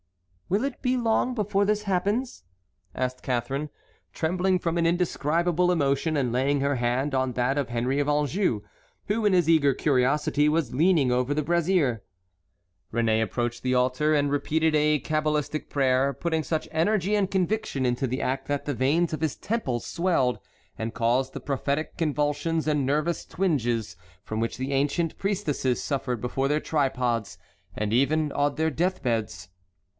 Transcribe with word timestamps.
"Will 0.49 0.63
it 0.65 0.81
be 0.81 0.97
long 0.97 1.35
before 1.35 1.63
this 1.63 1.83
happens?" 1.83 2.43
asked 2.95 3.21
Catharine, 3.21 3.69
trembling 4.11 4.57
from 4.57 4.77
an 4.79 4.85
indescribable 4.87 5.71
emotion 5.71 6.17
and 6.17 6.31
laying 6.33 6.59
her 6.59 6.75
hand 6.75 7.13
on 7.15 7.33
that 7.33 7.57
of 7.57 7.69
Henry 7.69 7.99
of 7.99 8.09
Anjou, 8.09 8.63
who 9.05 9.25
in 9.25 9.31
his 9.31 9.47
eager 9.47 9.73
curiosity 9.75 10.49
was 10.49 10.73
leaning 10.73 11.11
over 11.11 11.33
the 11.33 11.43
brazier. 11.43 12.03
Réné 12.91 13.21
approached 13.23 13.63
the 13.63 13.75
altar 13.75 14.13
and 14.13 14.29
repeated 14.31 14.75
a 14.75 14.99
cabalistic 14.99 15.69
prayer, 15.69 16.11
putting 16.13 16.43
such 16.43 16.67
energy 16.71 17.15
and 17.15 17.31
conviction 17.31 17.85
into 17.85 18.05
the 18.07 18.21
act 18.21 18.47
that 18.47 18.65
the 18.65 18.73
veins 18.73 19.13
of 19.13 19.21
his 19.21 19.37
temples 19.37 19.85
swelled, 19.85 20.39
and 20.77 20.95
caused 20.95 21.31
the 21.31 21.39
prophetic 21.39 21.95
convulsions 21.95 22.67
and 22.67 22.85
nervous 22.87 23.23
twinges 23.23 23.95
from 24.23 24.39
which 24.41 24.57
the 24.57 24.73
ancient 24.73 25.17
priestesses 25.17 25.81
suffered 25.81 26.19
before 26.19 26.47
their 26.47 26.59
tripods, 26.59 27.37
and 27.77 27.93
even 27.93 28.31
on 28.33 28.55
their 28.55 28.71
death 28.71 29.01
beds. 29.01 29.47